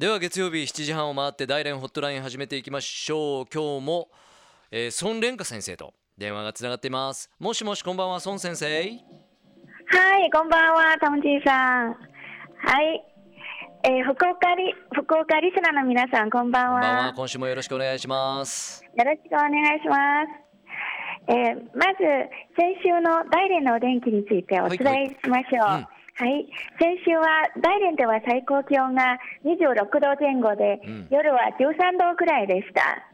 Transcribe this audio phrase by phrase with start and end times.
[0.00, 3.44] では月曜日7時半を回って大連ホットライン始めていきましょう。
[3.52, 4.08] 今日も、
[4.70, 7.28] えー、孫蓮華先生と電話がつながっています。
[7.38, 8.66] もしもしこんばんは孫先生。
[8.66, 9.04] はい
[10.32, 11.88] こんばんはトンジーさん。
[11.88, 11.94] は
[12.80, 13.04] い。
[13.84, 16.72] えー、福岡リ福岡リスナーの皆さんこんばんは。
[16.72, 18.82] こんばんは今週もよろしくお願いします。
[18.82, 21.28] よろしくお願いします。
[21.28, 22.00] えー、まず
[22.56, 24.78] 先週の大連のお天気についてお伝
[25.12, 25.82] えしましょう、はいはい。
[25.82, 26.44] うんはい、
[26.78, 33.06] 先週は大連では最高気温が26度前後で、うん、夜は13度くらいでした。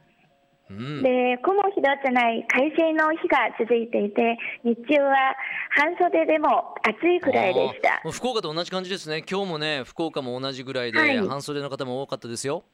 [0.69, 5.37] うん、で雲一つない快晴の日が続いていて日中は
[5.71, 8.03] 半袖でも暑いくらいでした。
[8.11, 9.23] 福岡と同じ感じですね。
[9.31, 12.65] 今日もね福岡も同じぐらいで、はい、半袖の方も多かったですよ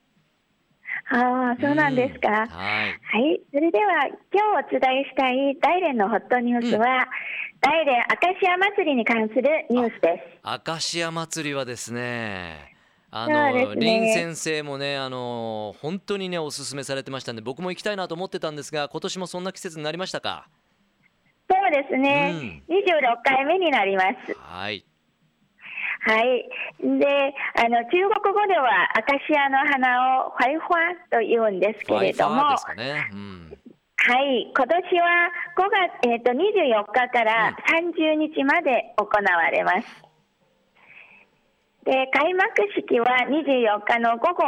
[1.15, 7.07] ああそうなんですか、うん、はい、はい、それでは今日お伝えしたい大連のホットニュースは、
[7.61, 10.67] 大連明石家祭りに関するニュースです。
[10.67, 12.75] 明石家祭りはですね
[13.11, 20.49] あの、林、ね、先生もねあの本当にねおすすめされてましたんで僕も行きたいなと思ってたんですが今年もそんな季節になりましたか？
[21.51, 22.33] そうですね、
[22.69, 22.83] うん、26
[23.23, 24.35] 回目になります。
[24.39, 24.85] はい
[26.05, 26.51] はい。
[26.83, 27.07] で、
[27.55, 32.43] あの、中国語ではアカシアの花をファイファと言うんですけれども、
[32.77, 33.59] ねうん、
[33.97, 35.63] はい、今年は5
[36.03, 39.87] 月、えーと、24日から30日まで行われます。
[41.85, 44.45] で開幕式は24日の午後、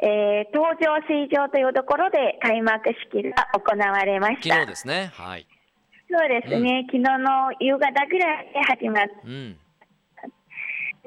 [0.00, 4.56] えー、東上水上というところで開幕式が行われました。
[4.56, 5.10] 昨日ですね。
[5.14, 5.46] はい。
[6.10, 6.80] そうですね。
[6.80, 9.58] うん、昨日の夕方ぐらいで始まっ、うん、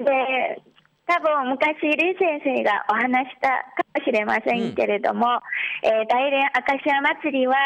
[0.04, 0.62] で
[1.10, 7.56] 多分昔、李先生がお話したかもしれませんけれども、うん、えー、大連明石家祭りは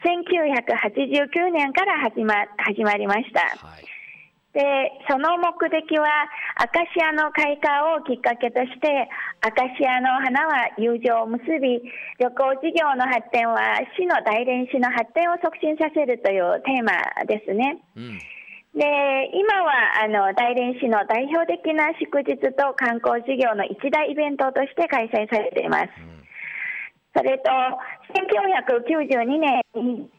[0.00, 3.40] 1989年から始ま始まりました。
[3.60, 3.84] はい
[4.54, 4.62] で
[5.10, 6.06] その目的は
[6.54, 9.10] アカシアの開花をきっかけとして
[9.42, 11.82] アカシアの花は友情を結び
[12.22, 17.82] 旅行事業の発展は市の大連市の発展を促進させるというテーマですね。
[17.96, 18.20] うん
[18.74, 18.82] で
[19.32, 25.90] 今はあの大連市の代表的な祝日と観光事業の一大イベントとして開催されています。
[25.94, 26.26] うん、
[27.16, 27.50] それと
[28.18, 30.10] 1992年に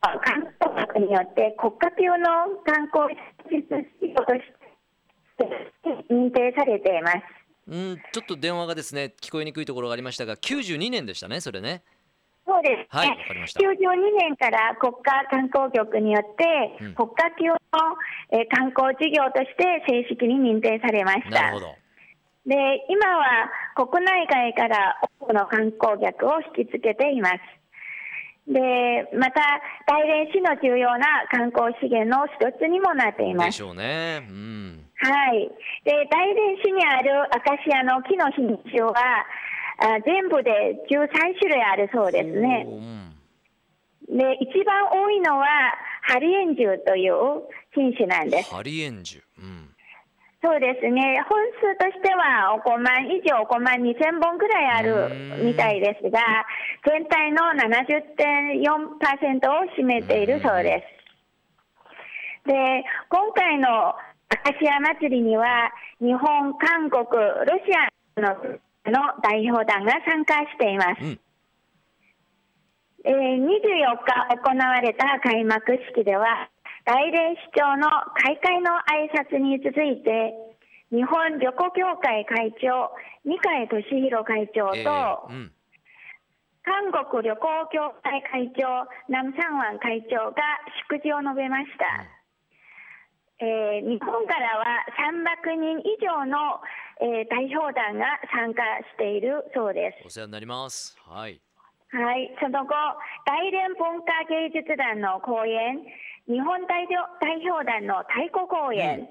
[0.00, 3.14] 観光局によって国家級の観光
[3.52, 4.40] 事業とし
[5.36, 5.44] て
[6.08, 7.16] 認定されています。
[7.68, 11.82] うん、ちょっと電話がですね聞こえにくいところがありましたが92年でしたねそれね。
[12.46, 13.60] そうです、ね、はい、わかりました。
[13.60, 13.74] 92
[14.18, 16.44] 年から国家観光局によって、
[16.94, 17.56] 国家級の、
[18.32, 21.30] えー、観光事業として正式に認定されました。
[21.30, 21.74] なるほど。
[22.46, 22.56] で、
[22.88, 27.38] 今は国内外から多くの観光客を引きつけています。
[28.50, 28.58] で、
[29.14, 33.46] また、大連市の重要な観光資源の一つにもなっています。
[33.46, 34.26] でしょうね。
[34.28, 34.84] うん。
[34.96, 35.48] はい。
[35.84, 38.92] で、大連市にあるアカシアの木の品種は、
[39.80, 41.08] あ全部で13
[41.40, 42.66] 種類あるそうですね。
[44.10, 45.46] で、一番多いのは、
[46.02, 48.52] ハリエンジュという品種なんです。
[48.52, 49.22] ハリエンジュ。
[49.38, 49.70] うん、
[50.42, 51.22] そうですね。
[51.28, 56.20] 本数としては、5万以上、5万2000本ぐらいあるみたいですが、
[56.84, 60.84] 全体の70.4%を占めているそうで
[62.44, 62.48] す。
[62.48, 63.94] で、今回のア
[64.42, 65.70] カシア祭りには、
[66.00, 71.02] 日本、韓国、ロシアのの代表団が参加しています。
[71.02, 71.20] うん、
[73.04, 76.48] えー、24日行われた開幕式では、
[76.84, 80.32] 大連市長の開会の挨拶に続いて、
[80.90, 82.90] 日本旅行協会会長、
[83.24, 85.52] 二階俊博会長と、えーうん、
[86.64, 90.42] 韓国旅行協会会長、南三湾会長が
[90.88, 91.84] 祝辞を述べました。
[92.02, 92.20] うん
[93.40, 96.60] えー、日本からは300人以上の、
[97.00, 98.62] えー、代表団が参加
[98.92, 100.06] しているそうです。
[100.06, 100.96] お世話になります。
[101.08, 101.40] はい。
[101.90, 102.74] はい、その後、
[103.26, 105.82] 大連文化芸術団の公演、
[106.28, 109.08] 日本代表代表団の太鼓公演、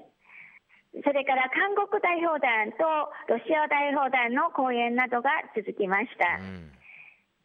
[0.94, 6.40] うん、それから韓国代表団とロシア代表団の公演などが続きました。
[6.40, 6.72] うん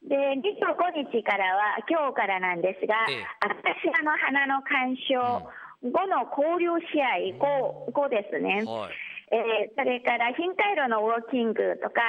[0.05, 8.93] で25日からは今日からなんですが、ええ、アの花の鑑賞、うん後の交流試合後後ですね、はい、
[9.31, 12.01] えー、それから頻回路のウォーキングとか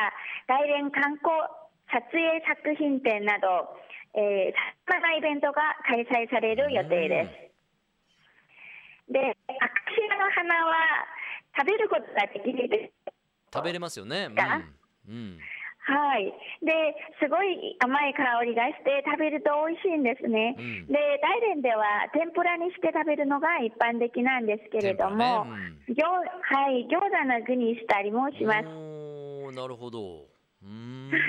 [0.46, 1.32] 大連観光
[1.88, 3.72] 撮影作品展など
[4.16, 4.20] さ
[4.86, 7.28] まざまなイベントが開催される予定で
[9.08, 9.12] す。
[9.12, 10.74] で、アカシアの花は
[11.58, 12.92] 食べることができる。
[13.52, 14.28] 食べれますよね。
[15.06, 15.38] うん、うん
[15.86, 16.34] はい。
[16.66, 20.58] で、すごい甘い香りがして食べると美味しいんですね。
[20.58, 26.02] うん、で、大連では天ぷらにして食べるのが一般的なんですけれども、ねうん、
[26.42, 28.66] はい、餃子の具にしたりもします。
[29.54, 30.26] なるほど。
[30.58, 30.66] そ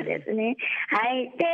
[0.02, 0.58] うですね。
[0.90, 1.30] はい。
[1.38, 1.46] で、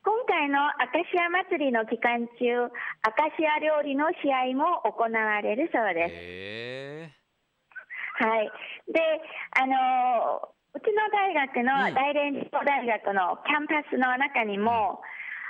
[0.00, 2.72] 今回のアカシア祭りの期間中、
[3.04, 8.24] アカシア料理の試合も行われるそうです。
[8.24, 8.50] はい。
[8.88, 9.00] で、
[9.60, 11.64] あのうちの大学うん。
[11.64, 15.00] の大連女大学のキャンパスの中にも、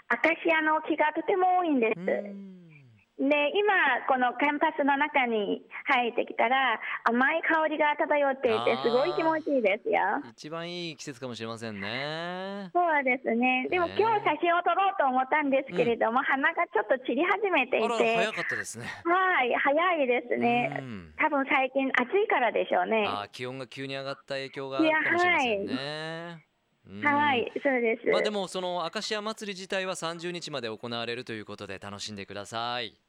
[0.06, 2.55] アカシアの木がとても多いんです。
[3.16, 10.20] で、今、このキャンパスの中に入ってきたら、甘い香りが漂っていてすごい気持ちいいですよ。
[10.36, 12.68] 一番いい季節かもしれませんね。
[12.74, 13.68] そうですね。
[13.70, 18.84] でもね今日写真を撮ろうと思ったんですけれども、花がちょっと散り始めていて、早かったですね。
[18.84, 20.68] はい、早いですうね。
[20.84, 23.06] ん多分最近暑いからでしょうね。
[23.08, 26.44] あー気温が急に上がった影響があるかもしれませんね。
[26.86, 28.10] うんはい、そうです。
[28.10, 33.00] まあでもその明石家祭り自体は30日まで行われるということで楽しんでください。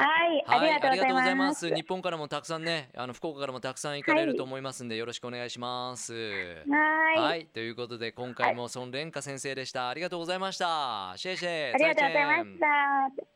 [0.00, 1.74] はい、ありがとうございます。
[1.74, 6.14] 日本からもたくさんね、あの福岡からもたくさん行かれると思いますんで、よろしくお願いします。
[6.14, 9.88] はい、はい、ということで今回も孫蓮華先生でした。
[9.88, 11.12] ありがとうございました。
[11.16, 11.74] シェイシェイ。
[11.74, 12.66] ありがとうございました。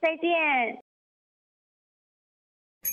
[0.00, 0.93] 再见。